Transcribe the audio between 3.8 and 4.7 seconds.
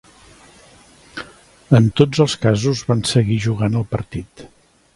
el partit.